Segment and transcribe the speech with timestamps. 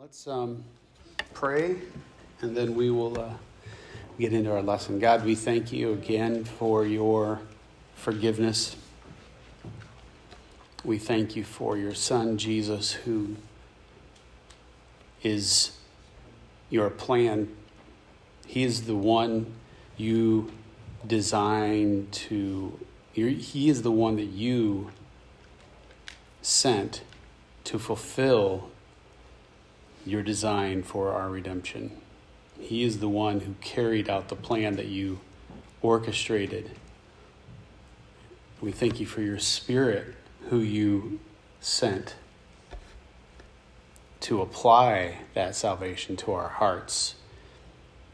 [0.00, 0.64] Let's um,
[1.34, 1.76] pray
[2.40, 3.34] and then we will uh,
[4.18, 4.98] get into our lesson.
[4.98, 7.42] God, we thank you again for your
[7.96, 8.76] forgiveness.
[10.84, 13.36] We thank you for your Son, Jesus, who
[15.22, 15.72] is
[16.70, 17.54] your plan.
[18.46, 19.52] He is the one
[19.98, 20.50] you
[21.06, 22.80] designed to,
[23.12, 24.92] he is the one that you
[26.40, 27.02] sent
[27.64, 28.70] to fulfill
[30.04, 32.00] your design for our redemption.
[32.58, 35.20] He is the one who carried out the plan that you
[35.82, 36.70] orchestrated.
[38.60, 40.14] We thank you for your spirit
[40.48, 41.20] who you
[41.60, 42.16] sent
[44.20, 47.14] to apply that salvation to our hearts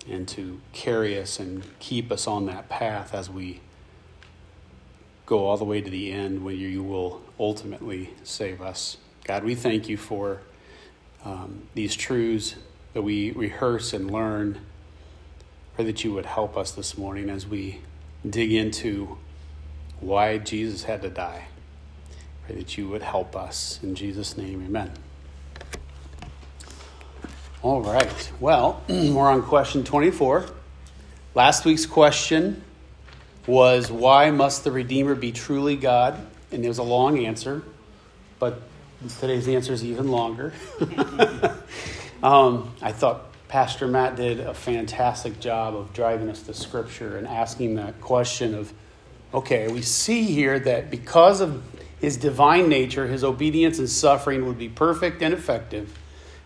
[0.08, 3.60] and to carry us and keep us on that path as we
[5.26, 8.96] go all the way to the end when you will ultimately save us.
[9.24, 10.40] God, we thank you for
[11.26, 12.54] um, these truths
[12.94, 14.60] that we rehearse and learn.
[15.74, 17.80] Pray that you would help us this morning as we
[18.28, 19.18] dig into
[19.98, 21.48] why Jesus had to die.
[22.46, 23.80] Pray that you would help us.
[23.82, 24.92] In Jesus' name, amen.
[27.60, 28.32] All right.
[28.38, 30.46] Well, we're on question 24.
[31.34, 32.62] Last week's question
[33.48, 36.24] was why must the Redeemer be truly God?
[36.52, 37.64] And it was a long answer,
[38.38, 38.62] but
[39.20, 40.54] Today's answer is even longer.
[42.22, 47.26] um, I thought Pastor Matt did a fantastic job of driving us to Scripture and
[47.26, 48.72] asking that question of,
[49.34, 51.62] okay, we see here that because of
[52.00, 55.96] his divine nature, his obedience and suffering would be perfect and effective,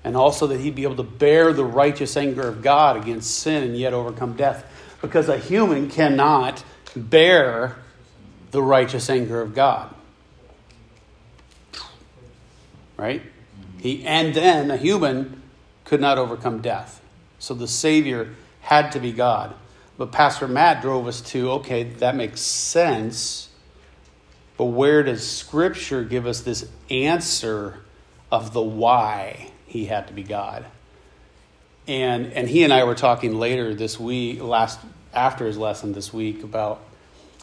[0.03, 3.63] and also that he'd be able to bear the righteous anger of God against sin
[3.63, 4.67] and yet overcome death.
[5.01, 6.65] Because a human cannot
[6.97, 7.77] bear
[8.51, 9.95] the righteous anger of God
[13.01, 13.23] right?
[13.79, 15.43] He, and then a human
[15.85, 17.03] could not overcome death.
[17.39, 19.55] So the Savior had to be God.
[19.97, 23.49] But Pastor Matt drove us to okay, that makes sense.
[24.57, 27.81] But where does Scripture give us this answer
[28.31, 30.67] of the why he had to be God?
[31.89, 34.79] And, and he and I were talking later this week, last
[35.13, 36.81] after his lesson this week, about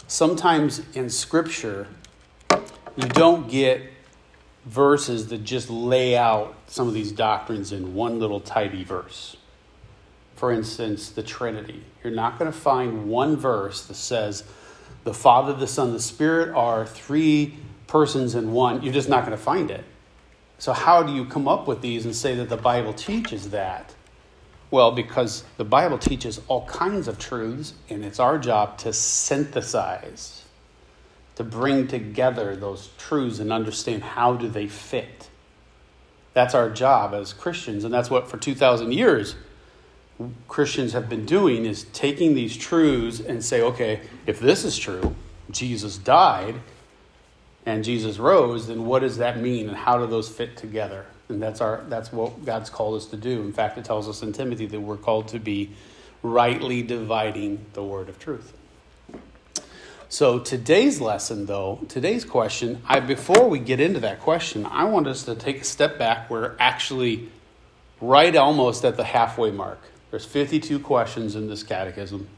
[0.08, 1.88] sometimes in Scripture,
[2.96, 3.82] you don't get
[4.68, 9.38] verses that just lay out some of these doctrines in one little tidy verse.
[10.36, 11.82] For instance, the Trinity.
[12.04, 14.44] You're not going to find one verse that says
[15.06, 17.56] the Father, the Son, the Spirit are three
[17.88, 18.84] persons in one.
[18.84, 19.86] You're just not going to find it.
[20.60, 23.96] So, how do you come up with these and say that the Bible teaches that?
[24.70, 30.44] Well, because the Bible teaches all kinds of truths, and it's our job to synthesize
[31.38, 35.30] to bring together those truths and understand how do they fit.
[36.34, 39.36] That's our job as Christians, and that's what for 2,000 years
[40.48, 45.16] Christians have been doing is taking these truths and say, okay, if this is true,
[45.52, 46.56] Jesus died
[47.68, 51.06] and Jesus rose, then what does that mean and how do those fit together?
[51.30, 53.42] And that's our that's what God's called us to do.
[53.42, 55.70] In fact, it tells us in Timothy that we're called to be
[56.24, 58.54] rightly dividing the word of truth.
[60.10, 65.06] So today's lesson, though, today's question, I before we get into that question, I want
[65.06, 66.30] us to take a step back.
[66.30, 67.28] We're actually
[68.00, 69.82] right almost at the halfway mark.
[70.10, 72.30] There's 52 questions in this catechism.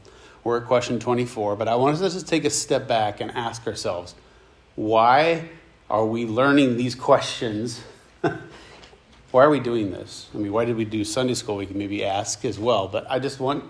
[0.42, 3.64] We're at question 24, but I want us to take a step back and ask
[3.68, 4.16] ourselves,
[4.74, 5.48] why
[5.88, 7.82] are we learning these questions?
[9.30, 10.28] why are we doing this?
[10.34, 11.58] I mean, why did we do Sunday school?
[11.58, 13.62] We can maybe ask as well, but I just want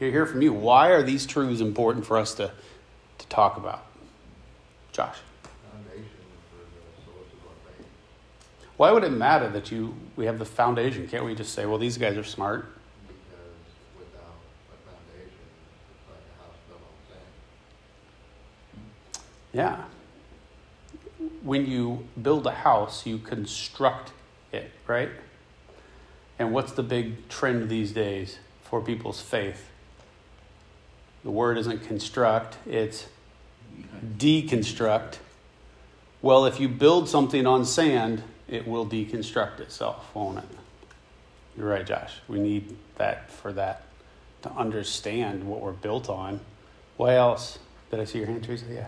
[0.00, 0.52] to hear from you.
[0.52, 2.50] Why are these truths important for us to
[3.20, 3.86] to talk about.
[4.92, 5.18] Josh.
[8.76, 11.06] Why would it matter that you we have the foundation?
[11.06, 12.66] Can't we just say, well, these guys are smart?
[19.52, 19.84] Yeah.
[21.42, 24.12] When you build a house, you construct
[24.52, 25.10] it, right?
[26.38, 29.68] And what's the big trend these days for people's faith?
[31.22, 33.06] The word isn't construct, it's
[34.16, 35.16] deconstruct.
[36.22, 40.44] Well, if you build something on sand, it will deconstruct itself, won't it?
[41.56, 42.14] You're right, Josh.
[42.28, 43.86] We need that for that
[44.42, 46.40] to understand what we're built on.
[46.96, 47.58] What else?
[47.90, 48.66] Did I see your hand, Teresa?
[48.70, 48.86] Yeah.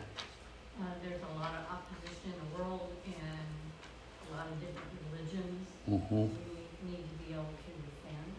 [0.80, 5.68] Uh, there's a lot of opposition in the world and a lot of different religions.
[5.90, 6.16] Mm-hmm.
[6.16, 8.32] We need to be able to defend.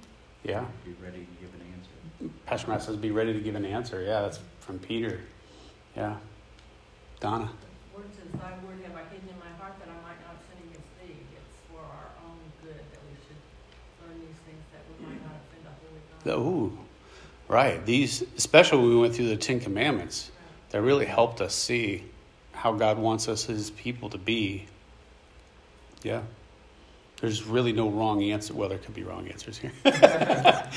[0.44, 0.66] Yeah.
[0.86, 2.34] Be ready to give an answer.
[2.46, 4.02] Pastor Matt says, be ready to give an answer.
[4.02, 5.20] Yeah, that's from Peter.
[5.96, 6.16] Yeah.
[7.24, 7.50] Donna.
[7.96, 10.60] Word says, Thy word have I hidden in my heart that I might not sin
[10.68, 11.16] against thee.
[11.32, 13.40] It's for our own good that we should
[14.04, 16.46] learn these things that we might not offend a holy God.
[16.46, 16.78] Ooh,
[17.48, 17.86] right.
[17.86, 20.32] These, especially when we went through the Ten Commandments,
[20.72, 22.04] that really helped us see
[22.52, 24.66] how God wants us as people to be.
[26.02, 26.24] Yeah.
[27.22, 28.54] There's really no wrong answer.
[28.54, 29.72] Well, there could be wrong answers here.
[29.86, 29.96] yes.
[29.96, 30.74] I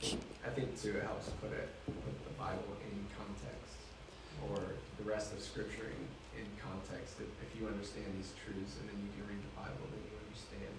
[0.00, 3.74] think, I think too it helps put it put the Bible in context
[4.48, 4.60] or
[4.98, 7.20] the rest of Scripture in, in context.
[7.20, 10.16] If, if you understand these truths and then you can read the Bible, then you
[10.24, 10.72] understand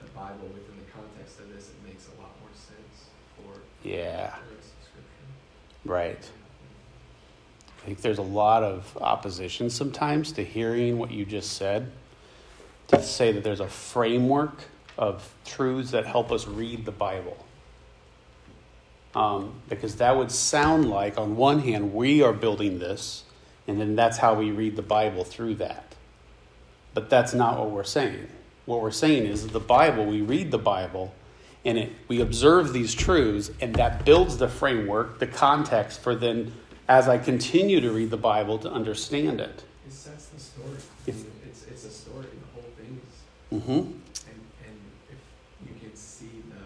[0.00, 1.68] the Bible within the context of this.
[1.68, 5.28] It makes a lot more sense for Yeah, the rest of Scripture.
[5.84, 6.24] right.
[7.82, 11.90] I think there's a lot of opposition sometimes to hearing what you just said.
[12.88, 14.64] To say that there's a framework
[14.98, 17.46] of truths that help us read the Bible.
[19.14, 23.24] Um, because that would sound like, on one hand, we are building this,
[23.70, 25.94] and then that's how we read the Bible through that.
[26.92, 28.26] But that's not what we're saying.
[28.66, 31.14] What we're saying is the Bible, we read the Bible,
[31.64, 36.52] and it, we observe these truths, and that builds the framework, the context for then,
[36.88, 39.62] as I continue to read the Bible, to understand it.
[39.86, 40.76] It sets the story.
[41.06, 42.26] If- it's, it's a story.
[42.26, 43.70] The whole thing is Mm-hmm.
[43.70, 44.78] and and
[45.10, 45.18] if
[45.68, 46.64] you can see the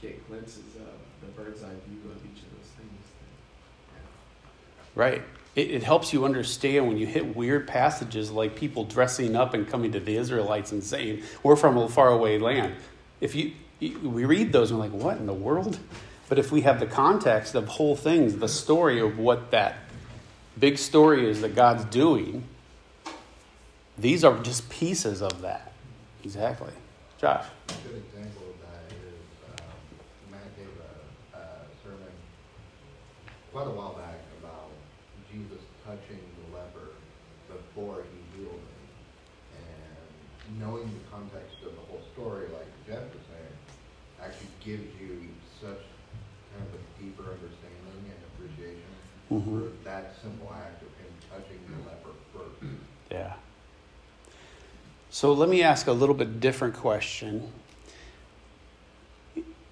[0.00, 4.02] get glimpses of the bird's eye view of each of those things then,
[4.96, 5.22] Right.
[5.54, 9.68] It, it helps you understand when you hit weird passages like people dressing up and
[9.68, 12.74] coming to the Israelites and saying, We're from a faraway land.
[13.20, 15.78] If you, we read those and we're like, What in the world?
[16.28, 19.76] But if we have the context of whole things, the story of what that
[20.58, 22.44] big story is that God's doing,
[23.96, 25.72] these are just pieces of that.
[26.24, 26.72] Exactly.
[27.18, 27.44] Josh.
[31.32, 31.38] Uh,
[31.82, 32.12] sermon
[33.52, 34.70] quite a while back about
[35.32, 36.92] Jesus touching the leper
[37.76, 39.60] before he healed him.
[39.60, 43.56] And knowing the context of the whole story, like Jeff was saying,
[44.22, 45.28] actually gives you
[45.60, 45.84] such
[46.52, 48.88] kind of a deeper understanding and appreciation
[49.30, 49.44] Mhm.
[49.44, 52.72] for that simple act of him touching the leper first.
[53.10, 53.34] Yeah.
[55.10, 57.52] So let me ask a little bit different question.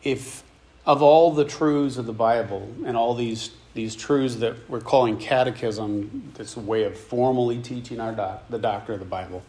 [0.03, 0.43] If
[0.87, 5.19] of all the truths of the Bible and all these these truths that we're calling
[5.19, 9.43] catechism, this way of formally teaching our doc, the doctor of the Bible,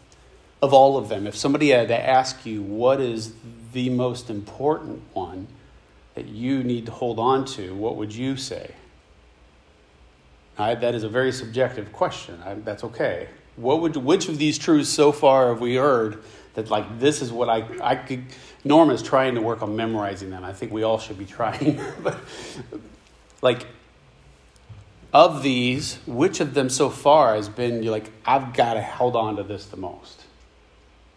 [0.61, 3.33] of all of them, if somebody had to ask you what is
[3.73, 5.47] the most important one
[6.15, 8.71] that you need to hold on to, what would you say?
[10.57, 12.41] I, that is a very subjective question.
[12.43, 13.27] I, that's okay.
[13.57, 16.23] What would which of these truths so far have we heard
[16.55, 18.25] that like this is what I I could?
[18.63, 20.43] Norma's trying to work on memorizing them.
[20.43, 21.79] I think we all should be trying.
[22.03, 22.17] but
[23.41, 23.67] like
[25.13, 29.15] of these, which of them so far has been you're like I've got to hold
[29.15, 30.23] on to this the most,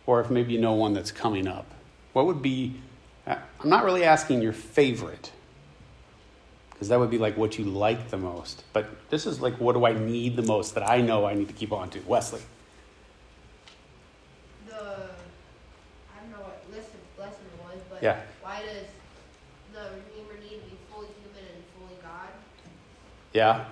[0.06, 1.66] or if maybe you know one that's coming up,
[2.12, 2.80] what would be?
[3.26, 5.32] I'm not really asking your favorite
[6.78, 8.62] because that would be like what you like the most.
[8.72, 11.48] But this is like, what do I need the most that I know I need
[11.48, 12.00] to keep on to?
[12.06, 12.40] Wesley.
[14.68, 18.20] the I don't know what lesson lesson it was, but Yeah.
[18.42, 18.86] why does
[19.72, 22.28] the Redeemer need to be fully human and fully God?
[23.32, 23.64] Yeah.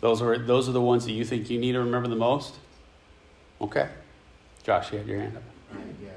[0.00, 2.54] Those are those are the ones that you think you need to remember the most.
[3.60, 3.88] Okay.
[4.62, 5.42] Josh, you had your hand up.
[6.02, 6.10] Yeah,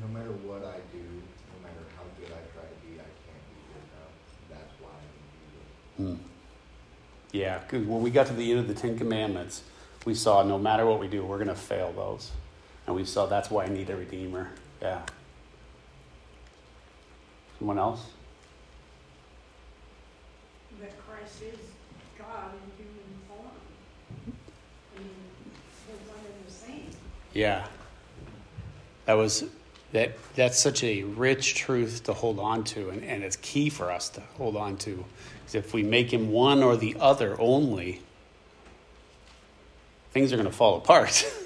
[0.00, 3.44] no matter what I do, no matter how good I try to be, I can't
[3.48, 4.14] be good enough.
[4.50, 6.20] That's why I need Jesus.
[6.20, 6.26] Hmm.
[7.32, 9.62] Yeah, 'cause when we got to the end of the Ten Commandments,
[10.04, 12.30] we saw no matter what we do, we're going to fail those,
[12.86, 14.50] and we saw that's why I need a redeemer.
[14.80, 15.02] Yeah.
[17.58, 18.02] Someone else?
[20.80, 21.58] that Christ is
[22.18, 23.50] God in human form.
[24.94, 25.10] I mean,
[25.86, 26.90] they're one and the same.
[27.32, 27.66] Yeah.
[29.06, 29.44] That was
[29.92, 33.90] that that's such a rich truth to hold on to and, and it's key for
[33.90, 35.04] us to hold on to.
[35.40, 38.02] Because if we make him one or the other only,
[40.12, 41.24] things are gonna fall apart.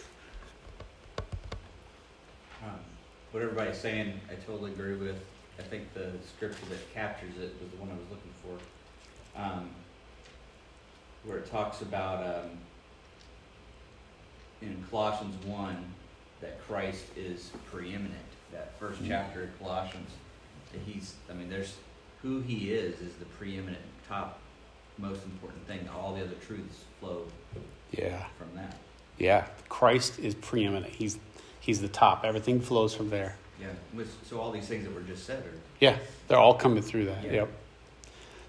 [2.65, 2.79] Um,
[3.33, 5.17] what everybody's saying, I totally agree with.
[5.63, 9.71] I think the scripture that captures it was the one I was looking for, um,
[11.25, 12.51] where it talks about um,
[14.61, 15.85] in Colossians one
[16.41, 18.13] that Christ is preeminent.
[18.53, 19.09] That first Mhm.
[19.09, 20.11] chapter of Colossians,
[20.73, 21.15] that he's.
[21.31, 21.77] I mean, there's
[22.23, 24.39] who he is is the preeminent, top,
[24.99, 25.89] most important thing.
[25.89, 27.27] All the other truths flow
[27.93, 28.27] yeah.
[28.37, 28.77] from that.
[29.19, 29.47] Yeah.
[29.69, 30.93] Christ is preeminent.
[30.93, 31.19] He's
[31.61, 32.25] he's the top.
[32.25, 33.37] Everything flows from there.
[33.63, 34.05] Yeah.
[34.29, 35.97] So all these things that were just said are Yeah,
[36.29, 37.25] they're all coming through that.
[37.25, 37.33] Yeah.
[37.33, 37.49] Yep.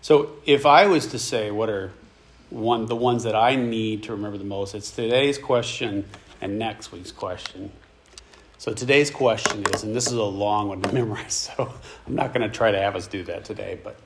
[0.02, 1.92] So if I was to say what are
[2.50, 6.06] one the ones that I need to remember the most, it's today's question
[6.42, 7.72] and next week's question.
[8.58, 11.74] So today's question is, and this is a long one to memorize, so
[12.08, 14.00] I'm not going to try to have us do that today, but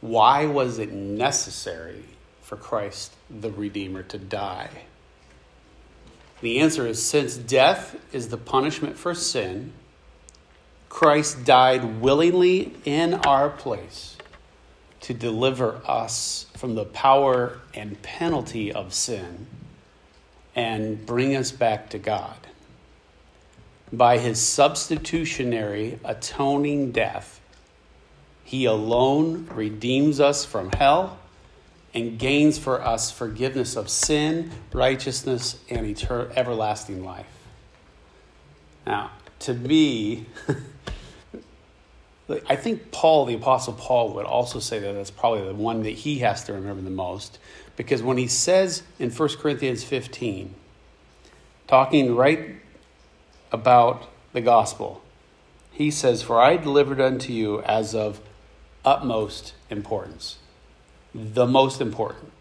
[0.00, 2.04] why was it necessary
[2.42, 4.70] for Christ, the Redeemer, to die?
[6.40, 9.72] The answer is since death is the punishment for sin,
[10.96, 14.16] Christ died willingly in our place
[15.02, 19.46] to deliver us from the power and penalty of sin
[20.54, 22.38] and bring us back to God.
[23.92, 27.42] By his substitutionary atoning death,
[28.42, 31.18] he alone redeems us from hell
[31.92, 37.26] and gains for us forgiveness of sin, righteousness, and eternal, everlasting life.
[38.86, 39.10] Now,
[39.40, 40.24] to me,
[42.28, 45.90] I think Paul, the Apostle Paul, would also say that that's probably the one that
[45.90, 47.38] he has to remember the most.
[47.76, 50.54] Because when he says in 1 Corinthians 15,
[51.68, 52.56] talking right
[53.52, 55.02] about the gospel,
[55.70, 58.20] he says, For I delivered unto you as of
[58.84, 60.38] utmost importance,
[61.14, 62.32] the most important.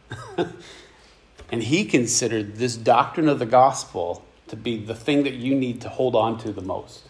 [1.51, 5.81] and he considered this doctrine of the gospel to be the thing that you need
[5.81, 7.03] to hold on to the most.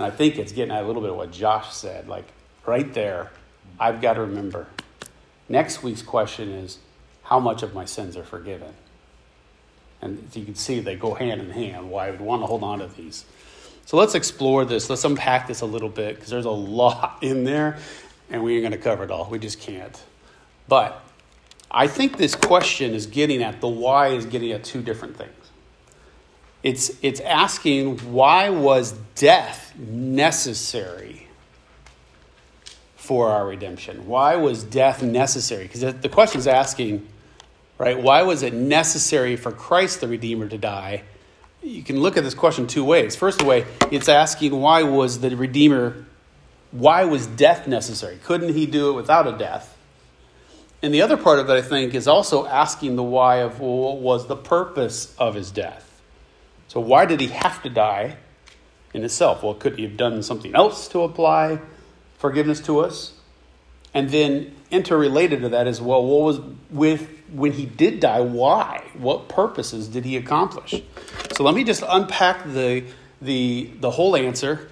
[0.00, 2.08] And I think it's getting at a little bit of what Josh said.
[2.08, 2.24] Like,
[2.64, 3.30] right there,
[3.78, 4.66] I've got to remember.
[5.46, 6.78] Next week's question is
[7.24, 8.72] how much of my sins are forgiven?
[10.00, 12.62] And you can see they go hand in hand, why I would want to hold
[12.62, 13.26] on to these.
[13.84, 14.88] So let's explore this.
[14.88, 17.76] Let's unpack this a little bit because there's a lot in there
[18.30, 19.28] and we ain't going to cover it all.
[19.28, 20.02] We just can't.
[20.66, 20.98] But
[21.70, 25.30] I think this question is getting at the why is getting at two different things.
[26.62, 31.28] It's, it's asking why was death necessary
[32.96, 34.06] for our redemption?
[34.06, 35.64] Why was death necessary?
[35.64, 37.06] Because the question is asking,
[37.78, 41.02] right, why was it necessary for Christ the Redeemer to die?
[41.62, 43.16] You can look at this question two ways.
[43.16, 46.06] First way, it's asking why was the Redeemer,
[46.70, 48.18] why was death necessary?
[48.22, 49.76] Couldn't he do it without a death?
[50.82, 53.76] And the other part of it, I think, is also asking the why of well,
[53.76, 56.00] what was the purpose of his death?
[56.68, 58.16] So, why did he have to die
[58.92, 59.42] in itself?
[59.42, 61.60] Well, could he have done something else to apply
[62.18, 63.14] forgiveness to us?
[63.92, 68.20] And then, interrelated to that as well, what was with when he did die?
[68.20, 68.84] Why?
[68.94, 70.80] What purposes did he accomplish?
[71.32, 72.84] So, let me just unpack the
[73.20, 74.68] the the whole answer.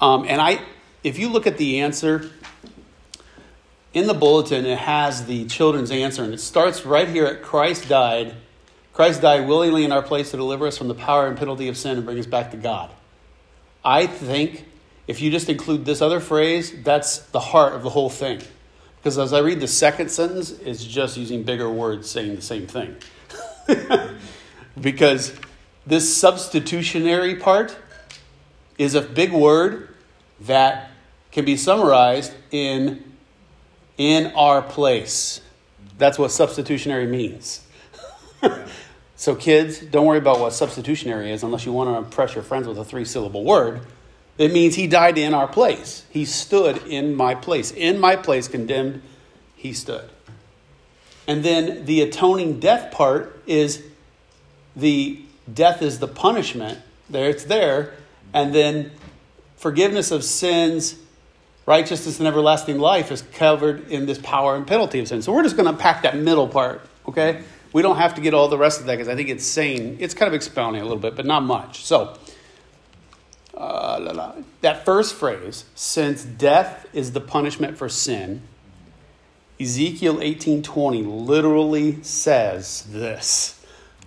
[0.00, 0.60] Um, and I,
[1.02, 2.30] if you look at the answer
[3.94, 7.88] in the bulletin, it has the children's answer, and it starts right here at Christ
[7.88, 8.36] died
[8.96, 11.76] Christ died willingly in our place to deliver us from the power and penalty of
[11.76, 12.90] sin and bring us back to God.
[13.86, 14.64] I think
[15.06, 18.42] if you just include this other phrase, that's the heart of the whole thing.
[18.96, 22.66] Because as I read the second sentence, it's just using bigger words saying the same
[22.66, 22.96] thing.
[24.80, 25.32] because
[25.86, 27.76] this substitutionary part
[28.76, 29.94] is a big word
[30.40, 30.90] that
[31.30, 33.04] can be summarized in
[33.96, 35.40] in our place.
[35.96, 37.64] That's what substitutionary means.
[39.16, 42.68] So, kids, don't worry about what substitutionary is unless you want to impress your friends
[42.68, 43.80] with a three syllable word.
[44.36, 46.04] It means he died in our place.
[46.10, 47.70] He stood in my place.
[47.72, 49.00] In my place, condemned,
[49.56, 50.10] he stood.
[51.26, 53.82] And then the atoning death part is
[54.76, 56.78] the death is the punishment.
[57.08, 57.94] There, it's there.
[58.34, 58.92] And then
[59.56, 60.96] forgiveness of sins,
[61.64, 65.22] righteousness, and everlasting life is covered in this power and penalty of sin.
[65.22, 67.42] So we're just going to unpack that middle part, okay?
[67.76, 69.98] We don't have to get all the rest of that because I think it's saying,
[70.00, 71.84] it's kind of expounding a little bit, but not much.
[71.84, 72.16] So,
[73.54, 74.32] uh, la, la.
[74.62, 78.40] that first phrase, since death is the punishment for sin,
[79.60, 83.60] Ezekiel 18:20 literally says this: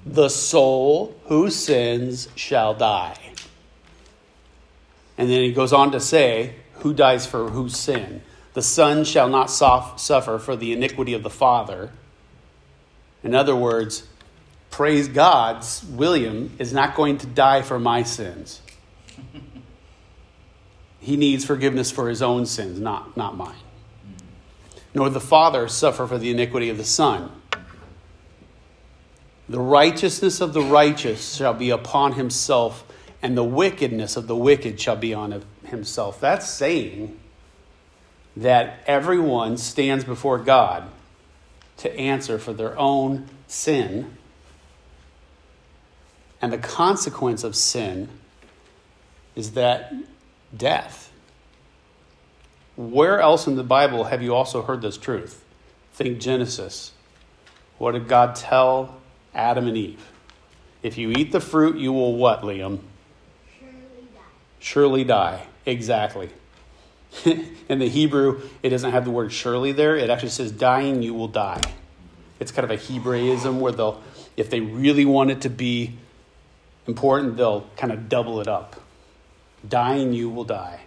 [0.04, 3.20] "The soul who sins shall die."
[5.16, 8.24] And then he goes on to say, "Who dies for whose sin?
[8.56, 11.92] The son shall not suffer for the iniquity of the father,
[13.24, 14.08] in other words,
[14.70, 18.62] praise God, William is not going to die for my sins.
[21.00, 23.56] he needs forgiveness for his own sins, not, not mine.
[24.94, 27.32] Nor the Father suffer for the iniquity of the Son.
[29.48, 32.86] The righteousness of the righteous shall be upon himself,
[33.22, 36.22] and the wickedness of the wicked shall be on himself.
[36.22, 37.20] That's saying
[38.38, 40.90] that everyone stands before God
[41.80, 44.18] to answer for their own sin.
[46.42, 48.10] And the consequence of sin
[49.36, 49.94] is that
[50.56, 51.12] death.
[52.76, 55.44] Where else in the Bible have you also heard this truth?
[55.94, 56.94] Think Genesis.
[57.78, 58.98] What did God tell
[59.34, 60.12] Adam and Eve?
[60.84, 62.80] If you eat the fruit, you will what, Liam?
[64.60, 65.46] Surely die.
[65.66, 66.30] Exactly.
[67.26, 69.96] In the Hebrew, it doesn't have the word surely there.
[69.96, 71.62] It actually says, dying, you will die.
[72.40, 74.02] It's kind of a Hebraism where they'll,
[74.38, 75.98] if they really want it to be
[76.88, 78.82] important, they'll kind of double it up.
[79.68, 80.82] Dying, you will die.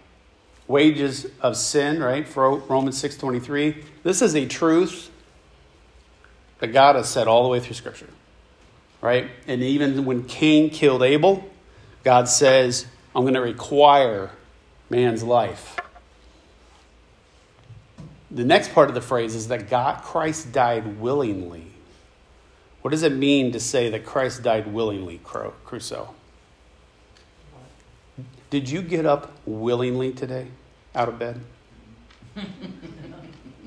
[0.67, 2.27] Wages of sin, right?
[2.27, 3.83] For Romans 6.23.
[4.03, 5.11] This is a truth
[6.59, 8.09] that God has said all the way through Scripture,
[9.01, 9.29] right?
[9.47, 11.47] And even when Cain killed Abel,
[12.03, 14.31] God says, I'm going to require
[14.89, 15.77] man's life.
[18.33, 21.67] The next part of the phrase is that God, Christ died willingly.
[22.81, 26.15] What does it mean to say that Christ died willingly, Crusoe?
[28.49, 30.47] Did you get up willingly today
[30.95, 31.41] out of bed?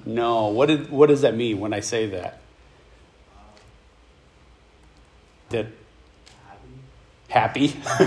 [0.04, 0.48] no.
[0.48, 2.40] What, did, what does that mean when I say that?
[5.50, 5.66] That
[7.28, 7.76] happy.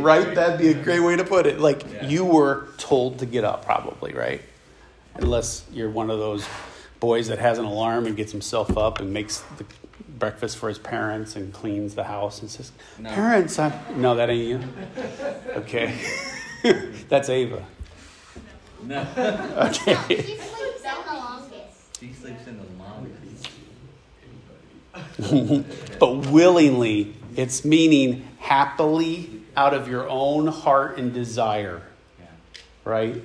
[0.00, 0.34] right?
[0.34, 1.58] That'd be a great way to put it.
[1.58, 2.06] Like yeah.
[2.06, 4.40] you were told to get up, probably, right?
[5.16, 6.46] Unless you're one of those
[7.00, 9.64] boys that has an alarm and gets himself up and makes the
[10.18, 13.10] breakfast for his parents and cleans the house and says, no.
[13.10, 13.72] Parents, I'm...
[14.00, 14.60] no, that ain't you.
[15.56, 15.98] Okay.
[17.08, 17.64] That's Ava.
[18.82, 19.06] No.
[19.56, 19.96] Okay.
[20.08, 22.00] She sleeps in the longest.
[22.00, 23.48] She sleeps in the longest.
[25.98, 31.82] but willingly it's meaning happily out of your own heart and desire.
[32.18, 32.26] Yeah.
[32.84, 33.22] Right?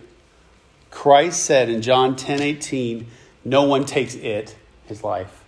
[0.92, 3.08] Christ said in John 10 18,
[3.46, 4.56] No one takes it,
[4.86, 5.44] his life,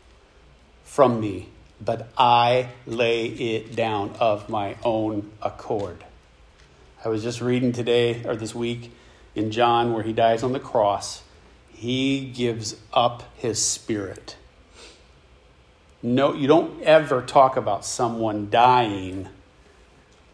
[0.83, 1.49] from me,
[1.83, 6.03] but I lay it down of my own accord.
[7.03, 8.91] I was just reading today or this week
[9.33, 11.23] in John where he dies on the cross.
[11.69, 14.35] He gives up his spirit
[16.03, 19.29] no, you don't ever talk about someone dying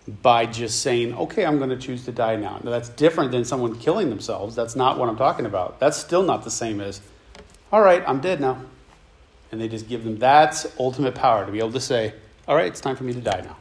[0.07, 2.59] by just saying, okay, I'm going to choose to die now.
[2.63, 2.71] now.
[2.71, 4.55] That's different than someone killing themselves.
[4.55, 5.79] That's not what I'm talking about.
[5.79, 7.01] That's still not the same as,
[7.71, 8.61] all right, I'm dead now.
[9.51, 12.13] And they just give them that's ultimate power to be able to say,
[12.47, 13.57] all right, it's time for me to die now.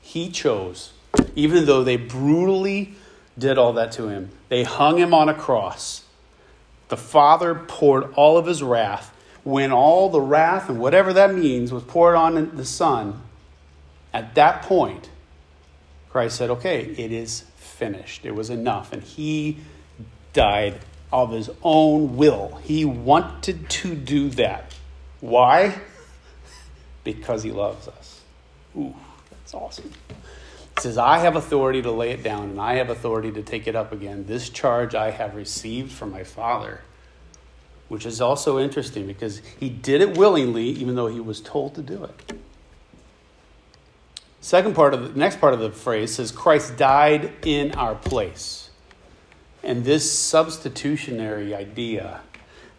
[0.00, 0.92] He chose,
[1.36, 2.94] even though they brutally
[3.38, 6.04] did all that to him, they hung him on a cross.
[6.88, 11.72] The Father poured all of his wrath when all the wrath and whatever that means
[11.72, 13.22] was poured on the Son,
[14.12, 15.10] at that point,
[16.14, 18.24] Christ said, Okay, it is finished.
[18.24, 18.92] It was enough.
[18.92, 19.56] And he
[20.32, 20.78] died
[21.12, 22.60] of his own will.
[22.62, 24.72] He wanted to do that.
[25.20, 25.76] Why?
[27.02, 28.20] Because he loves us.
[28.78, 28.94] Ooh,
[29.28, 29.90] that's awesome.
[30.78, 33.74] Says, I have authority to lay it down, and I have authority to take it
[33.74, 34.26] up again.
[34.26, 36.82] This charge I have received from my Father
[37.88, 41.82] which is also interesting because he did it willingly, even though he was told to
[41.82, 42.32] do it.
[44.44, 48.68] Second part of the next part of the phrase says Christ died in our place.
[49.62, 52.20] And this substitutionary idea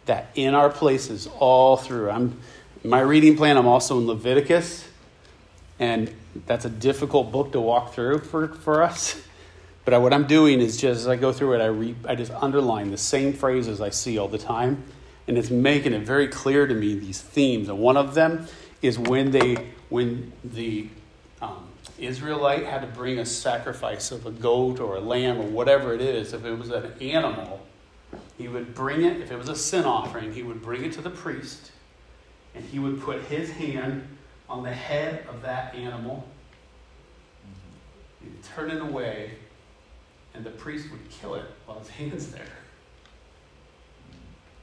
[0.04, 2.08] that in our places all through.
[2.08, 2.40] I'm
[2.84, 4.86] in my reading plan, I'm also in Leviticus,
[5.80, 6.14] and
[6.46, 9.20] that's a difficult book to walk through for, for us.
[9.84, 12.32] But what I'm doing is just as I go through it, I, re, I just
[12.32, 14.84] underline the same phrases I see all the time
[15.26, 17.68] and it's making it very clear to me these themes.
[17.68, 18.46] And one of them
[18.82, 20.88] is when they when the
[21.42, 21.68] um,
[21.98, 26.00] Israelite had to bring a sacrifice of a goat or a lamb or whatever it
[26.00, 26.32] is.
[26.32, 27.66] If it was an animal,
[28.38, 29.20] he would bring it.
[29.20, 31.72] If it was a sin offering, he would bring it to the priest,
[32.54, 34.06] and he would put his hand
[34.48, 36.26] on the head of that animal.
[38.22, 39.32] He'd turn it away,
[40.34, 42.42] and the priest would kill it while his hand's there.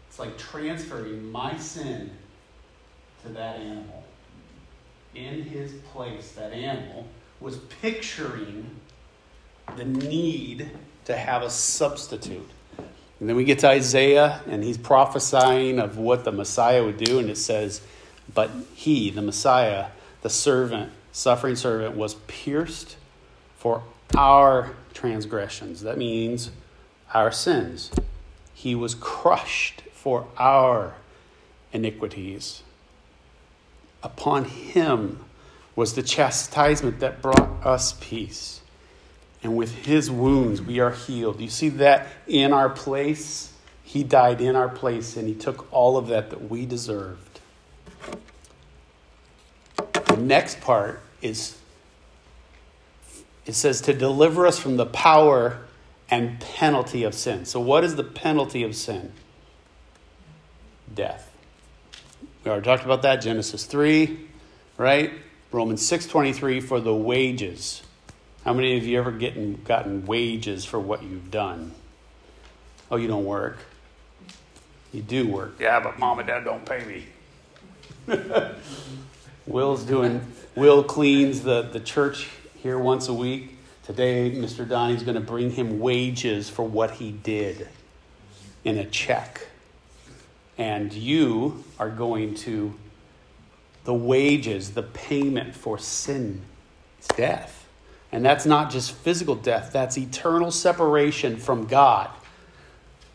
[0.07, 2.11] It's like transferring my sin
[3.23, 4.02] to that animal.
[5.15, 7.07] In his place, that animal
[7.39, 8.69] was picturing
[9.75, 10.71] the need
[11.05, 12.49] to have a substitute.
[13.19, 17.19] And then we get to Isaiah, and he's prophesying of what the Messiah would do,
[17.19, 17.81] and it says,
[18.33, 19.87] But he, the Messiah,
[20.21, 22.97] the servant, suffering servant, was pierced
[23.57, 23.83] for
[24.15, 25.81] our transgressions.
[25.81, 26.51] That means
[27.13, 27.91] our sins.
[28.53, 30.95] He was crushed for our
[31.71, 32.62] iniquities.
[34.03, 35.23] Upon him
[35.75, 38.61] was the chastisement that brought us peace.
[39.41, 41.41] And with his wounds we are healed.
[41.41, 43.53] You see that in our place?
[43.83, 47.39] He died in our place and he took all of that that we deserved.
[50.05, 51.57] The next part is
[53.45, 55.59] it says to deliver us from the power
[56.09, 57.45] and penalty of sin.
[57.45, 59.11] So, what is the penalty of sin?
[60.93, 61.32] death.
[62.43, 64.19] We already talked about that, Genesis 3,
[64.77, 65.13] right?
[65.51, 67.83] Romans 6:23 for the wages
[68.43, 71.71] How many of you ever getting gotten wages for what you've done?
[72.91, 73.59] Oh, you don't work.
[74.91, 75.55] You do work.
[75.59, 78.17] Yeah, but mom and dad don't pay me.
[79.47, 80.21] Will's doing
[80.55, 82.27] Will cleans the, the church
[82.61, 83.57] here once a week.
[83.85, 84.67] Today, Mr.
[84.67, 87.69] Donnie's going to bring him wages for what he did
[88.65, 89.47] in a check.
[90.57, 92.73] And you are going to,
[93.85, 96.41] the wages, the payment for sin
[96.99, 97.67] is death.
[98.11, 102.11] And that's not just physical death, that's eternal separation from God,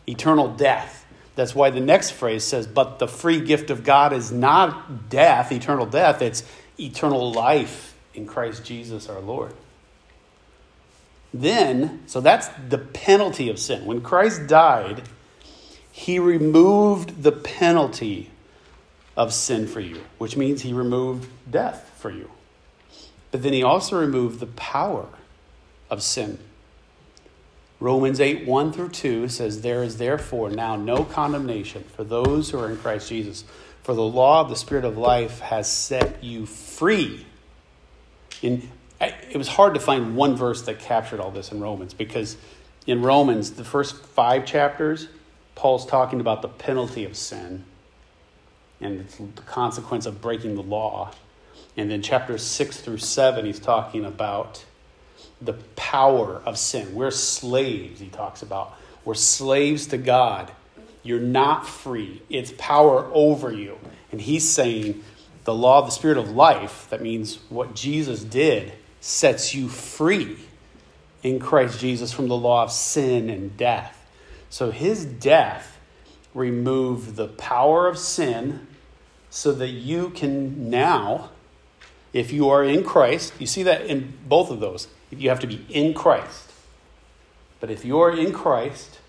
[0.05, 1.05] eternal death.
[1.35, 5.53] That's why the next phrase says, But the free gift of God is not death,
[5.53, 6.43] eternal death, it's
[6.77, 9.53] eternal life in Christ Jesus our Lord.
[11.33, 13.85] Then, so that's the penalty of sin.
[13.85, 15.03] When Christ died,
[15.99, 18.29] he removed the penalty
[19.17, 22.31] of sin for you, which means he removed death for you.
[23.31, 25.07] But then he also removed the power
[25.89, 26.39] of sin.
[27.81, 32.59] Romans 8, 1 through 2 says, There is therefore now no condemnation for those who
[32.59, 33.43] are in Christ Jesus.
[33.83, 37.25] For the law of the Spirit of life has set you free.
[38.41, 38.69] In,
[39.01, 42.37] it was hard to find one verse that captured all this in Romans because
[42.87, 45.09] in Romans, the first five chapters,
[45.59, 47.65] Paul's talking about the penalty of sin
[48.79, 51.11] and the consequence of breaking the law.
[51.75, 54.63] And then chapters 6 through 7, he's talking about
[55.41, 56.95] the power of sin.
[56.95, 58.73] We're slaves, he talks about.
[59.03, 60.49] We're slaves to God.
[61.03, 63.77] You're not free, it's power over you.
[64.13, 65.03] And he's saying
[65.43, 70.37] the law of the Spirit of life, that means what Jesus did, sets you free
[71.21, 73.97] in Christ Jesus from the law of sin and death.
[74.49, 75.77] So his death
[76.33, 78.67] removed the power of sin
[79.29, 81.29] so that you can now,
[82.13, 84.87] if you are in Christ, you see that in both of those.
[85.11, 86.53] You have to be in Christ.
[87.59, 88.99] But if you are in Christ,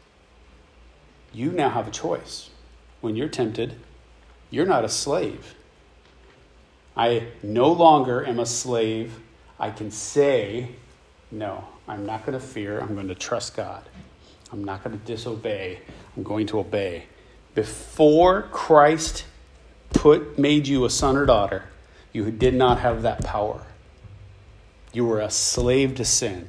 [1.33, 2.50] you now have a choice.
[3.00, 3.76] When you're tempted,
[4.50, 5.55] you're not a slave.
[6.96, 9.20] I no longer am a slave.
[9.59, 10.70] I can say,
[11.31, 12.81] no, I'm not going to fear.
[12.81, 13.85] I'm going to trust God.
[14.53, 15.81] I'm not going to disobey.
[16.17, 17.05] I'm going to obey.
[17.55, 19.25] Before Christ
[19.91, 21.65] put made you a son or daughter,
[22.13, 23.65] you did not have that power.
[24.93, 26.49] You were a slave to sin.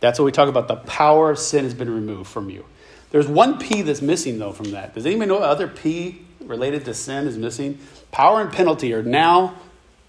[0.00, 0.68] That's what we talk about.
[0.68, 2.64] The power of sin has been removed from you.
[3.10, 4.94] There's one P that's missing, though, from that.
[4.94, 7.78] Does anybody know what other P related to sin is missing?
[8.12, 9.54] Power and penalty are now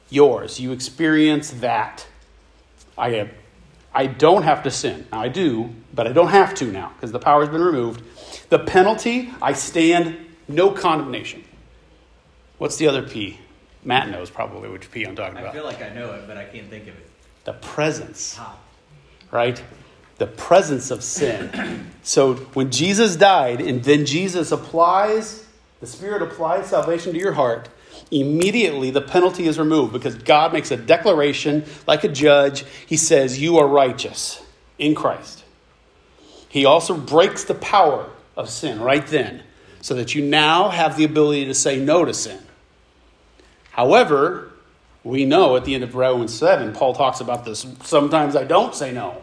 [0.10, 0.60] yours.
[0.60, 2.06] You experience that.
[2.98, 3.30] I have,
[3.98, 5.08] I don't have to sin.
[5.12, 8.04] Now I do, but I don't have to now because the power has been removed.
[8.50, 10.16] The penalty, I stand
[10.48, 11.44] no condemnation.
[12.60, 13.40] What's the other P?
[13.84, 15.50] Matt knows probably which P I'm talking about.
[15.50, 17.10] I feel like I know it, but I can't think of it.
[17.46, 18.56] The presence Ah,
[19.32, 19.60] right?
[20.20, 21.90] The presence of sin.
[22.04, 25.48] so when Jesus died, and then Jesus applies,
[25.80, 27.68] the Spirit applies salvation to your heart,
[28.12, 32.66] immediately the penalty is removed because God makes a declaration like a judge.
[32.86, 34.44] He says, You are righteous
[34.78, 35.44] in Christ.
[36.50, 39.44] He also breaks the power of sin right then
[39.82, 42.40] so that you now have the ability to say no to sin.
[43.72, 44.52] However,
[45.04, 47.66] we know at the end of Romans 7, Paul talks about this.
[47.84, 49.22] Sometimes I don't say no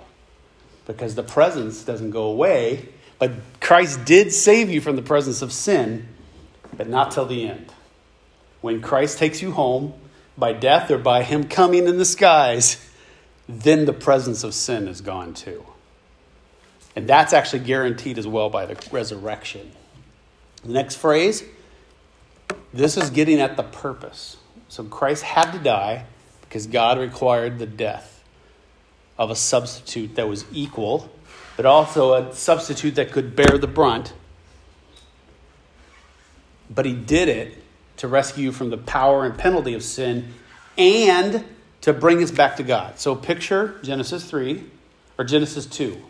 [0.87, 2.89] because the presence doesn't go away.
[3.19, 6.09] But Christ did save you from the presence of sin,
[6.77, 7.73] but not till the end.
[8.65, 9.93] When Christ takes you home
[10.39, 12.83] by death or by Him coming in the skies,
[13.47, 15.67] then the presence of sin is gone too.
[16.97, 19.73] And that's actually guaranteed as well by the resurrection.
[20.63, 21.45] The next phrase
[22.73, 24.39] this is getting at the purpose.
[24.69, 26.07] So Christ had to die
[26.41, 28.25] because God required the death
[29.19, 31.13] of a substitute that was equal,
[31.59, 34.15] but also a substitute that could bear the brunt.
[36.71, 37.59] But he did it
[37.99, 40.33] to rescue you from the power and penalty of sin
[40.77, 41.45] and
[41.81, 42.99] to bring us back to God.
[42.99, 44.65] So picture Genesis 3
[45.19, 46.01] or Genesis 2.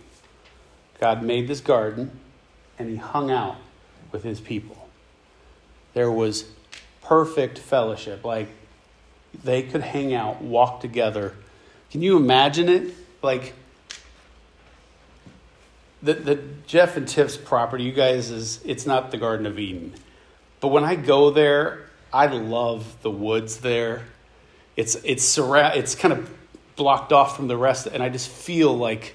[1.00, 2.20] God made this garden
[2.78, 3.56] and he hung out
[4.12, 4.88] with his people.
[5.92, 6.44] There was
[7.02, 8.24] perfect fellowship.
[8.24, 8.48] Like
[9.42, 11.34] they could hang out, walk together.
[11.90, 12.94] Can you imagine it?
[13.22, 13.54] Like
[16.02, 19.94] the, the Jeff and Tiff's property, you guys is it's not the Garden of Eden.
[20.64, 24.00] But when I go there, I love the woods there.
[24.78, 26.30] It's it's surround it's kind of
[26.74, 29.14] blocked off from the rest and I just feel like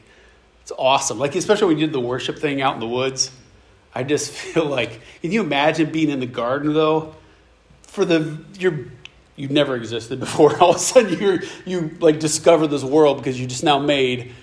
[0.61, 1.17] it's awesome.
[1.17, 3.31] Like especially when you did the worship thing out in the woods.
[3.95, 7.15] I just feel like can you imagine being in the garden though?
[7.81, 8.85] For the your
[9.35, 10.55] you never existed before.
[10.59, 14.33] All of a sudden, you you like discover this world because you just now made,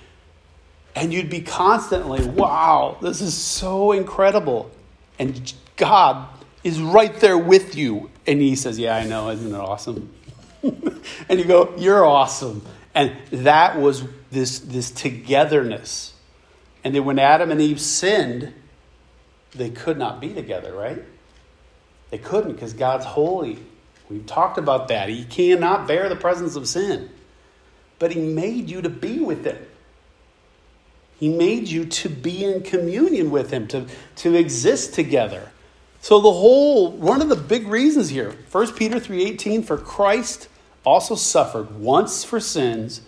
[0.97, 4.73] and you'd be constantly, "Wow, this is so incredible,"
[5.21, 6.36] and God
[6.67, 10.13] is right there with you, and He says, "Yeah, I know, isn't it awesome?"
[10.63, 12.63] and you go, "You're awesome,"
[12.95, 16.15] and that was this this togetherness.
[16.83, 18.53] And then when Adam and Eve sinned,
[19.55, 21.03] they could not be together, right?
[22.11, 23.59] They couldn't because God's holy.
[24.09, 25.09] We've talked about that.
[25.09, 27.11] He cannot bear the presence of sin.
[27.99, 29.59] But He made you to be with Him.
[31.19, 35.51] He made you to be in communion with Him, to, to exist together.
[36.07, 40.47] So the whole one of the big reasons here, 1 Peter 3:18, for Christ
[40.85, 43.01] also suffered once for sins,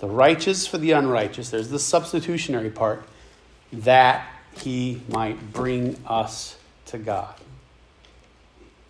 [0.00, 1.50] the righteous for the unrighteous.
[1.50, 3.04] There's the substitutionary part,
[3.72, 4.26] that
[4.60, 7.36] he might bring us to God.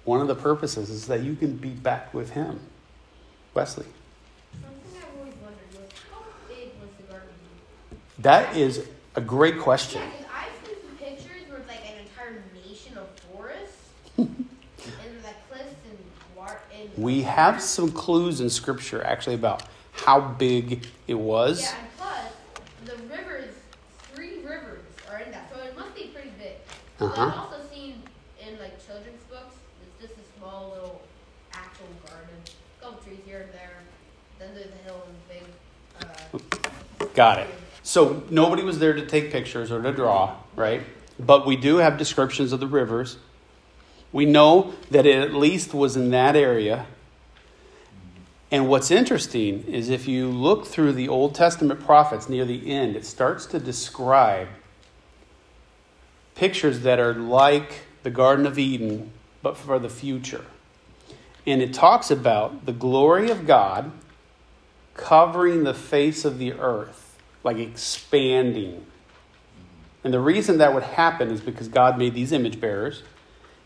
[0.05, 2.61] One of the purposes is that you can be back with him.
[3.53, 3.85] Wesley.
[4.55, 7.29] Something I've always wondered was how big was the garden?
[8.21, 10.01] That is a great question.
[10.01, 13.77] Yeah, 'cause I've seen some pictures where it's like an entire nation of forests
[14.17, 14.47] and
[15.05, 15.99] there's like cliffs and
[16.37, 16.61] water.
[16.75, 21.63] And We have some clues in scripture actually about how big it was.
[21.63, 22.19] Yeah, and plus
[22.85, 23.55] the rivers,
[24.15, 26.57] three rivers are in that, so it must be pretty big.
[26.99, 27.41] But I've Uh-huh.
[27.41, 28.03] also seen
[28.47, 31.01] in like children's books, it's just a small little
[31.55, 32.29] actual garden,
[32.81, 33.79] a couple trees here and there.
[34.39, 36.39] Then there's a hill and big.
[37.01, 37.49] Uh, Got it.
[37.83, 40.83] So nobody was there to take pictures or to draw, right?
[41.19, 43.17] But we do have descriptions of the rivers.
[44.13, 46.87] We know that it at least was in that area.
[48.51, 52.97] And what's interesting is if you look through the Old Testament prophets near the end,
[52.97, 54.49] it starts to describe
[56.35, 60.45] pictures that are like the Garden of Eden, but for the future.
[61.47, 63.93] And it talks about the glory of God
[64.95, 68.85] covering the face of the earth, like expanding.
[70.03, 73.03] And the reason that would happen is because God made these image bearers.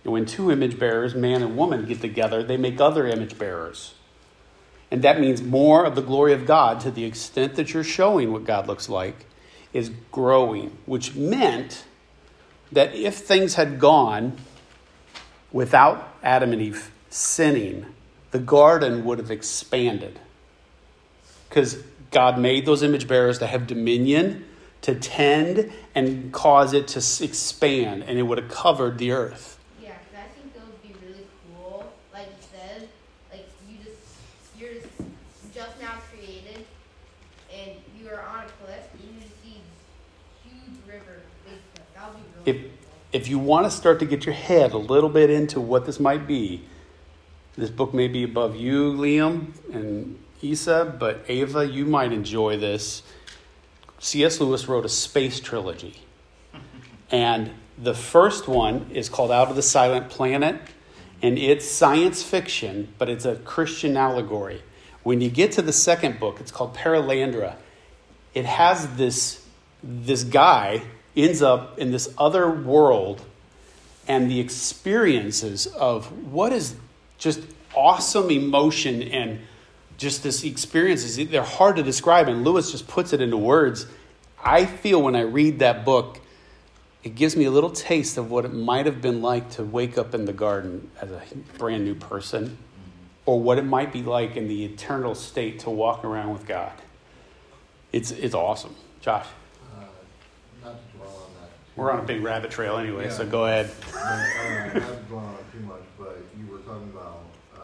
[0.04, 3.94] And when two image bearers, man and woman, get together, they make other image bearers.
[4.90, 8.32] And that means more of the glory of God to the extent that you're showing
[8.32, 9.26] what God looks like
[9.72, 11.84] is growing, which meant
[12.70, 14.36] that if things had gone
[15.52, 17.86] without Adam and Eve sinning,
[18.30, 20.20] the garden would have expanded.
[21.48, 24.44] Because God made those image bearers to have dominion,
[24.82, 29.58] to tend, and cause it to expand, and it would have covered the earth.
[29.80, 31.92] yeah, 'cause I think that would be really cool.
[32.12, 32.88] Like you said,
[33.30, 34.02] like you just
[34.58, 34.88] you're just
[35.54, 36.66] just now created,
[37.54, 41.86] and you are on a cliff, and you just see this huge river, big cliff.
[41.94, 42.72] That would be really If-
[43.12, 46.00] If you want to start to get your head a little bit into what this
[46.00, 46.62] might be,
[47.56, 53.04] this book may be above you, Liam and Isa, but Ava, you might enjoy this.
[54.00, 54.40] C.S.
[54.40, 56.02] Lewis wrote a space trilogy.
[57.08, 60.56] And the first one is called Out of the Silent Planet,
[61.22, 64.62] and it's science fiction, but it's a Christian allegory.
[65.04, 67.54] When you get to the second book, it's called Perelandra.
[68.34, 69.46] It has this
[69.84, 70.82] this guy
[71.16, 73.24] ends up in this other world
[74.06, 76.76] and the experiences of what is
[77.18, 77.40] just
[77.74, 79.40] awesome emotion and
[79.96, 81.16] just this experiences.
[81.28, 83.86] They're hard to describe and lewis just puts it into words.
[84.44, 86.20] I feel when i read that book
[87.02, 89.98] it gives me a little taste of what it might have been like to wake
[89.98, 91.22] up in the garden as a
[91.58, 92.56] brand new person
[93.26, 96.72] or what it might be like in the eternal state to walk around with god.
[97.92, 98.74] It's, it's awesome.
[99.02, 99.26] Josh
[99.76, 99.84] Uh,
[100.64, 101.50] Not to dwell on that.
[101.63, 105.02] too we're on a big rabbit trail anyway so go ahead but, uh, Not to
[105.08, 107.24] dwell on too much, but you were talking about
[107.56, 107.60] uh,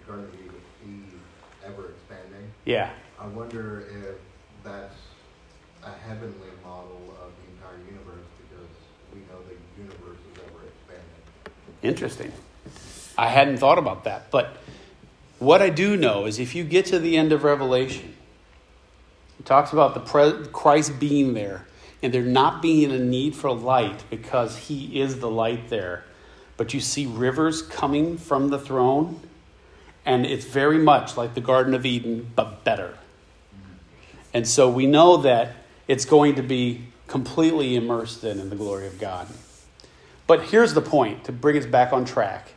[0.00, 0.52] the Garden of Eve
[0.86, 1.20] Eve
[1.64, 2.50] ever expanding.
[2.64, 4.16] yeah I wonder if
[4.64, 4.94] that's
[5.84, 8.68] a heavenly model of the entire universe because
[9.14, 11.82] we know the universe is ever expanding.
[11.82, 12.32] Interesting.
[13.16, 14.30] I hadn't thought about that.
[14.30, 14.56] But
[15.38, 18.14] what I do know is if you get to the end of Revelation,
[19.38, 21.66] it talks about the pre- Christ being there
[22.02, 26.04] and there not being a need for light because he is the light there.
[26.56, 29.20] But you see rivers coming from the throne,
[30.04, 32.98] and it's very much like the Garden of Eden, but better.
[34.32, 35.56] And so we know that
[35.88, 39.26] it's going to be completely immersed in, in the glory of God.
[40.26, 42.52] But here's the point to bring us back on track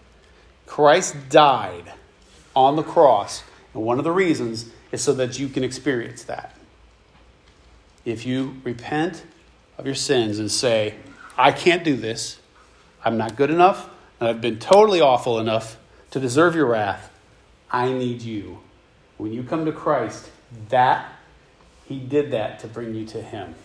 [0.65, 1.91] Christ died
[2.55, 6.55] on the cross, and one of the reasons is so that you can experience that.
[8.05, 9.23] If you repent
[9.77, 10.95] of your sins and say,
[11.37, 12.39] I can't do this,
[13.03, 15.77] I'm not good enough, and I've been totally awful enough
[16.11, 17.11] to deserve your wrath,
[17.71, 18.59] I need you.
[19.17, 20.29] When you come to Christ,
[20.69, 21.11] that
[21.85, 23.55] he did that to bring you to him.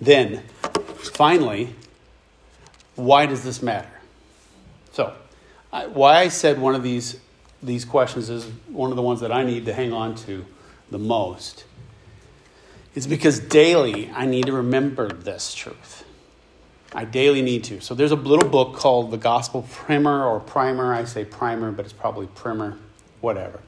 [0.00, 0.42] Then,
[0.96, 1.74] finally,
[2.96, 3.88] why does this matter?
[4.92, 5.14] So,
[5.72, 7.18] I, why I said one of these
[7.62, 10.44] these questions is one of the ones that I need to hang on to
[10.90, 11.64] the most
[12.94, 16.04] is because daily I need to remember this truth.
[16.94, 17.80] I daily need to.
[17.80, 20.94] So there's a little book called The Gospel Primer or Primer.
[20.94, 22.78] I say primer, but it's probably primer,
[23.20, 23.60] whatever.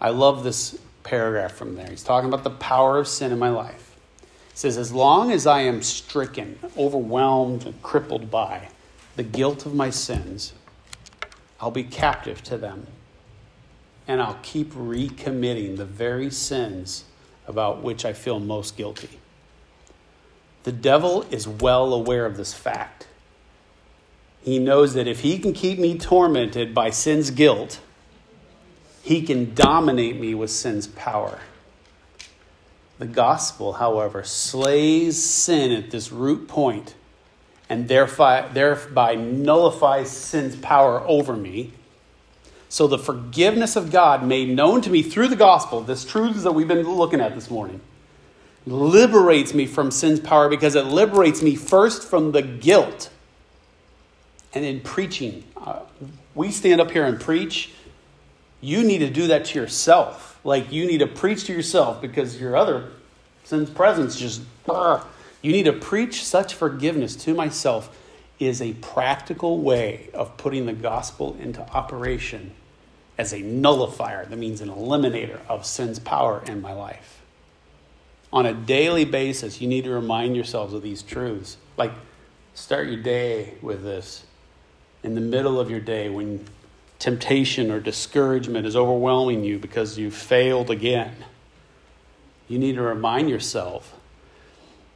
[0.00, 1.88] I love this paragraph from there.
[1.88, 3.94] He's talking about the power of sin in my life.
[4.20, 8.68] He says, As long as I am stricken, overwhelmed, and crippled by
[9.14, 10.52] the guilt of my sins,
[11.60, 12.88] I'll be captive to them.
[14.08, 17.04] And I'll keep recommitting the very sins
[17.50, 19.18] about which I feel most guilty.
[20.62, 23.06] The devil is well aware of this fact.
[24.42, 27.80] He knows that if he can keep me tormented by sin's guilt,
[29.02, 31.40] he can dominate me with sin's power.
[32.98, 36.94] The gospel, however, slays sin at this root point
[37.70, 41.72] and thereby, thereby nullifies sin's power over me.
[42.70, 46.52] So the forgiveness of God made known to me through the gospel, this truth that
[46.52, 47.80] we've been looking at this morning,
[48.64, 53.10] liberates me from sin's power because it liberates me first from the guilt.
[54.54, 55.80] And in preaching, uh,
[56.36, 57.72] we stand up here and preach
[58.60, 60.38] you need to do that to yourself.
[60.44, 62.90] Like you need to preach to yourself because your other
[63.44, 64.42] sin's presence just.
[65.42, 67.96] You need to preach such forgiveness to myself
[68.38, 72.52] is a practical way of putting the gospel into operation
[73.20, 74.24] as a nullifier.
[74.24, 77.20] That means an eliminator of sin's power in my life.
[78.32, 81.58] On a daily basis, you need to remind yourselves of these truths.
[81.76, 81.92] Like,
[82.54, 84.24] start your day with this.
[85.02, 86.46] In the middle of your day, when
[86.98, 91.14] temptation or discouragement is overwhelming you because you failed again,
[92.48, 93.94] you need to remind yourself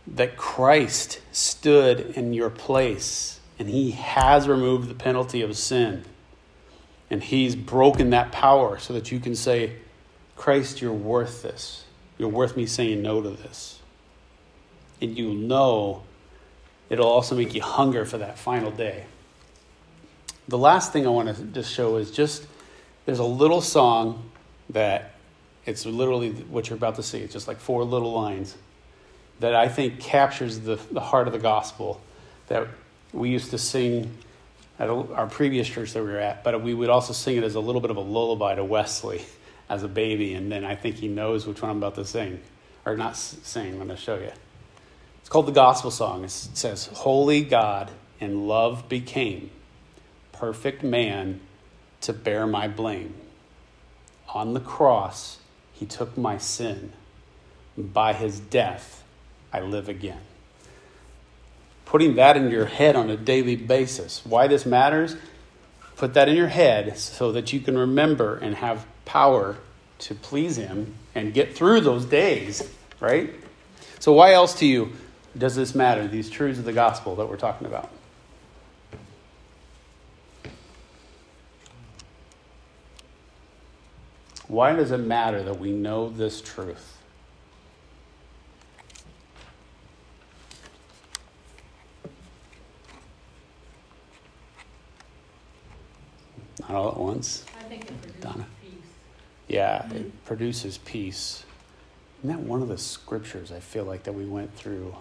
[0.07, 6.07] that Christ stood in your place and he has removed the penalty of sin.
[7.15, 9.77] And he's broken that power so that you can say,
[10.35, 11.85] Christ, you're worth this.
[12.19, 13.79] You're worth me saying no to this.
[15.01, 16.03] And you know
[16.91, 19.05] it'll also make you hunger for that final day.
[20.49, 22.49] The last thing I want to just show is just
[23.07, 24.29] there's a little song
[24.71, 25.15] that
[25.67, 27.21] it's literally what you're about to see.
[27.21, 28.57] It's just like four little lines
[29.39, 32.01] that I think captures the, the heart of the gospel
[32.49, 32.67] that
[33.13, 34.11] we used to sing
[34.79, 37.55] at our previous church that we were at, but we would also sing it as
[37.55, 39.23] a little bit of a lullaby to Wesley
[39.69, 42.41] as a baby, and then I think he knows which one I'm about to sing,
[42.85, 44.33] or not sing, I'm going to show you.
[45.21, 46.25] It's called the Gospel Song.
[46.25, 49.51] It says, Holy God in love became
[50.33, 51.41] perfect man
[52.03, 53.15] to bear my blame.
[54.35, 55.39] On the cross,
[55.73, 56.93] he took my sin.
[57.79, 59.03] By his death,
[59.53, 60.21] I live again.
[61.85, 64.25] Putting that in your head on a daily basis.
[64.25, 65.17] Why this matters?
[65.97, 69.57] Put that in your head so that you can remember and have power
[69.99, 72.69] to please him and get through those days,
[73.01, 73.33] right?
[74.01, 74.93] So, why else to you
[75.39, 76.07] does this matter?
[76.07, 77.91] These truths of the gospel that we're talking about.
[84.47, 86.94] Why does it matter that we know this truth?
[96.75, 97.45] All at once.
[97.59, 98.47] I think it produces Donna.
[98.63, 98.73] peace.
[99.49, 101.45] Yeah, it produces peace.
[102.19, 104.95] Isn't that one of the scriptures I feel like that we went through?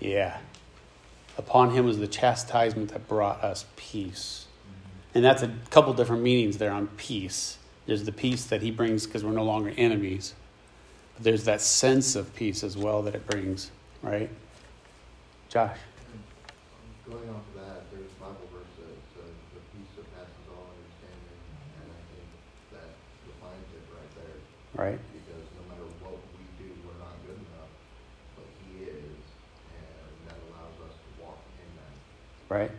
[0.00, 0.38] Yeah.
[1.38, 4.46] Upon him was the chastisement that brought us peace.
[4.66, 5.16] Mm-hmm.
[5.16, 7.58] And that's a couple different meanings there on peace.
[7.86, 10.34] There's the peace that he brings because we're no longer enemies.
[11.14, 13.70] But there's that sense of peace as well that it brings,
[14.02, 14.30] right?
[15.48, 15.78] Josh.
[17.06, 20.70] Going off of that, there's a Bible verse that says the peace that passes all
[20.70, 21.38] understanding,
[21.76, 22.26] and I think
[22.72, 22.88] that
[23.26, 24.38] defines it right there.
[24.74, 24.98] Right?
[25.12, 27.72] Because no matter what we do, we're not good enough,
[28.36, 29.20] but He is,
[29.68, 31.94] and that allows us to walk in that.
[32.48, 32.72] Right?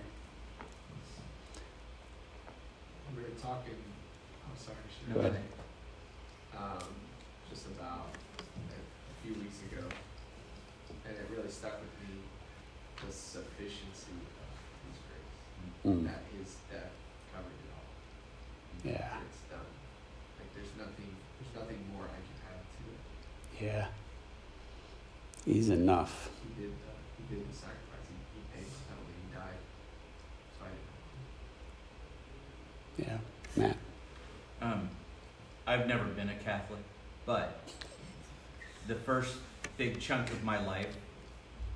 [3.13, 5.37] We were talking, I'm sorry, should Go ahead.
[6.57, 6.89] Um,
[7.49, 8.09] just about
[8.41, 9.85] a few weeks ago,
[11.05, 12.25] and it really stuck with me,
[13.05, 14.49] the sufficiency of
[14.89, 15.33] His grace.
[15.85, 16.09] Mm.
[16.09, 16.89] That His death
[17.29, 17.85] covered it all.
[18.81, 19.21] Yeah.
[19.29, 19.69] It's done.
[20.41, 21.13] Like there's nothing,
[21.43, 23.65] there's nothing more I can add to it.
[23.65, 23.87] Yeah.
[25.45, 26.29] He's enough.
[26.41, 26.75] He did, uh,
[27.17, 28.07] he did the sacrifice.
[28.33, 29.13] He, paid the penalty.
[29.29, 29.59] He died.
[30.57, 30.65] So
[33.03, 33.17] yeah.
[33.55, 33.77] Matt.
[34.61, 34.89] Um,
[35.67, 36.79] I've never been a Catholic,
[37.25, 37.59] but
[38.87, 39.35] the first
[39.77, 40.95] big chunk of my life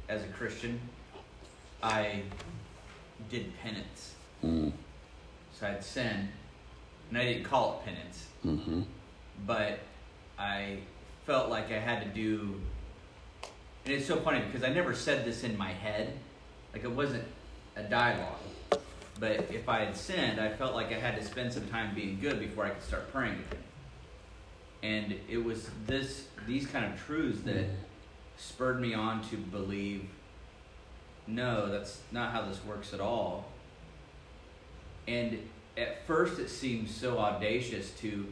[0.07, 0.79] as a Christian,
[1.83, 2.21] I
[3.29, 4.15] did penance.
[4.43, 4.71] Mm.
[5.53, 6.29] So I'd sin,
[7.09, 8.27] and I didn't call it penance.
[8.45, 8.81] Mm-hmm
[9.45, 9.79] but
[10.37, 10.79] I
[11.25, 12.59] felt like I had to do.
[13.85, 16.13] And it's so funny because I never said this in my head,
[16.73, 17.23] like it wasn't
[17.75, 18.35] a dialogue.
[19.19, 22.19] But if I had sinned, I felt like I had to spend some time being
[22.19, 23.63] good before I could start praying again.
[24.83, 27.75] And it was this these kind of truths that mm-hmm.
[28.37, 30.07] spurred me on to believe
[31.27, 33.45] no, that's not how this works at all.
[35.07, 35.39] And
[35.75, 38.25] at first it seemed so audacious to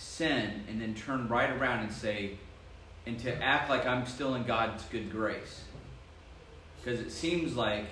[0.00, 2.38] sin and then turn right around and say
[3.06, 5.62] and to act like I'm still in God's good grace.
[6.78, 7.84] Because it seems like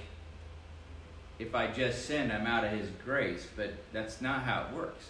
[1.38, 5.06] if I just sin, I'm out of His grace, but that's not how it works.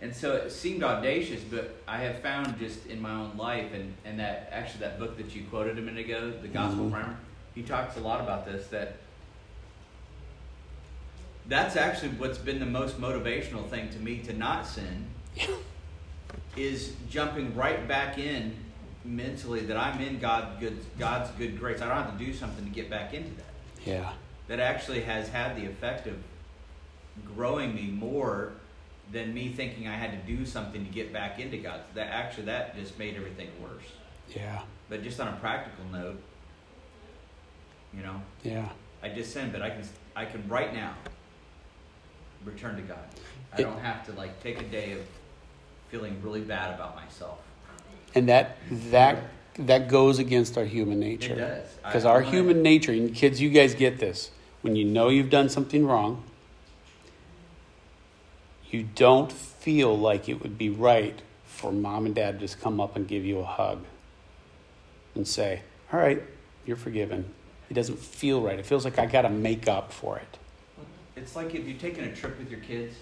[0.00, 3.94] And so it seemed audacious, but I have found just in my own life, and,
[4.04, 6.92] and that actually that book that you quoted a minute ago, The Gospel Mhm.
[6.92, 7.16] Primer,
[7.54, 8.68] he talks a lot about this.
[8.68, 8.96] That
[11.46, 15.06] that's actually what's been the most motivational thing to me to not sin
[16.62, 18.54] is jumping right back in
[19.04, 21.80] mentally that I'm in God good God's good grace.
[21.80, 24.12] I don't have to do something to get back into that Yeah.
[24.48, 26.16] that actually has had the effect of
[27.34, 28.52] growing me more
[29.10, 31.80] than me thinking I had to do something to get back into God.
[31.94, 33.84] That actually that just made everything worse.
[34.34, 34.60] Yeah.
[34.90, 36.20] But just on a practical note,
[37.94, 38.68] you know, Yeah.
[39.02, 40.94] I just sinned, but I can I can right now
[42.44, 42.98] return to God.
[43.52, 45.06] I It- don't have to like take a day of
[45.88, 47.38] feeling really bad about myself.
[48.14, 48.56] And that
[48.90, 49.22] that
[49.58, 51.34] that goes against our human nature.
[51.34, 51.66] It does.
[51.84, 54.30] Because our human nature, and kids, you guys get this.
[54.62, 56.22] When you know you've done something wrong,
[58.70, 62.80] you don't feel like it would be right for mom and dad to just come
[62.80, 63.84] up and give you a hug
[65.14, 65.62] and say,
[65.92, 66.22] All right,
[66.66, 67.32] you're forgiven.
[67.70, 68.58] It doesn't feel right.
[68.58, 70.38] It feels like I got to make up for it.
[71.16, 72.94] It's like if you're taking a trip with your kids,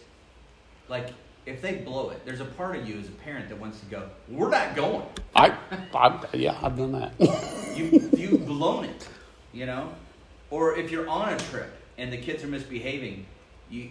[0.88, 1.10] like
[1.46, 3.86] if they blow it, there's a part of you as a parent that wants to
[3.86, 5.56] go, "We're not going." I,
[5.94, 7.12] I yeah, I've done that.
[7.76, 9.08] You you've blown it,
[9.52, 9.92] you know.
[10.50, 13.26] Or if you're on a trip and the kids are misbehaving,
[13.70, 13.90] you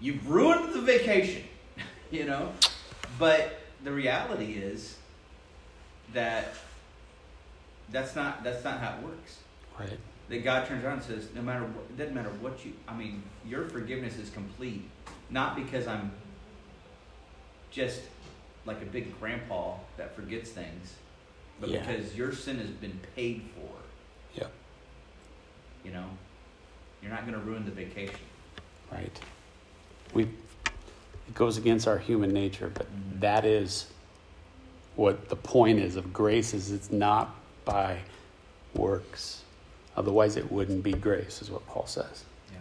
[0.00, 1.44] you've ruined the vacation,
[2.10, 2.52] you know.
[3.18, 4.96] But the reality is
[6.12, 6.54] that
[7.90, 9.38] that's not that's not how it works.
[9.78, 9.98] right.
[10.28, 12.96] that God turns around and says, no matter what, it doesn't matter what you, I
[12.96, 14.88] mean, your forgiveness is complete,
[15.30, 16.10] not because I'm
[17.76, 18.00] just
[18.64, 20.94] like a big grandpa that forgets things,
[21.60, 21.80] but Yeah.
[21.86, 23.70] because your sin has been paid for.
[24.40, 24.50] Yep.
[25.84, 26.08] You know,
[27.02, 28.18] you're not going to ruin the vacation.
[28.90, 29.20] Right.
[30.14, 30.22] We
[31.28, 33.20] it goes against our human nature, but Mhm.
[33.20, 33.86] that is
[34.94, 38.02] what the point is of grace is it's not by
[38.74, 39.42] works.
[39.96, 42.24] Otherwise it wouldn't be grace, is what Paul says.
[42.52, 42.58] Yeah.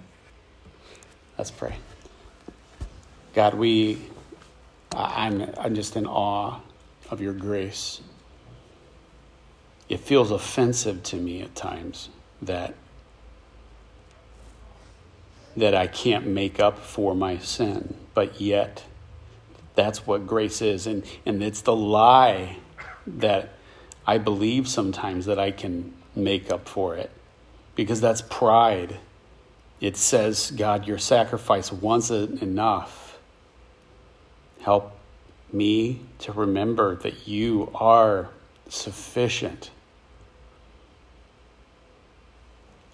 [1.38, 1.78] Let's pray.
[3.36, 4.02] God, we
[4.96, 6.60] I'm I'm just in awe
[7.10, 8.02] of your grace.
[9.90, 12.10] It feels offensive to me at times
[12.42, 12.74] that
[15.56, 18.84] that I can't make up for my sin, but yet
[19.76, 20.88] that's what grace is.
[20.88, 22.58] And, and it's the lie
[23.06, 23.54] that
[24.08, 27.12] I believe sometimes that I can make up for it
[27.76, 28.98] because that's pride.
[29.80, 33.05] It says, God, your sacrifice wasn't enough.
[34.66, 34.98] Help
[35.54, 38.30] me to remember that you are
[38.68, 39.70] sufficient.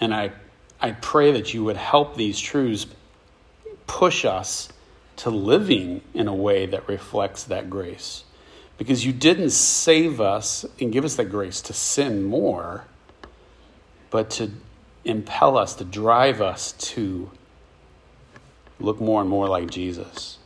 [0.02, 0.34] And I,
[0.82, 2.88] I pray that you would help these truths
[3.88, 4.68] push us
[5.16, 8.26] to living in a way that reflects that grace.
[8.78, 12.84] Because you didn't save us and give us that grace to sin more,
[14.10, 14.52] but to
[15.06, 17.32] impel us, to drive us to
[18.78, 20.38] look more and more like Jesus.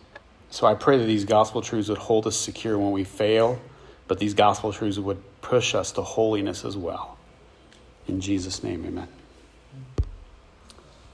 [0.55, 3.59] So I pray that these gospel truths would hold us secure when we fail,
[4.07, 7.17] but these gospel truths would push us to holiness as well.
[8.07, 9.09] In Jesus' name, amen.